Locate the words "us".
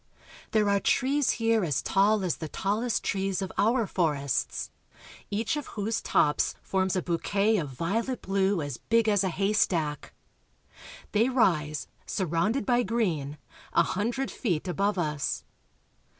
14.97-15.43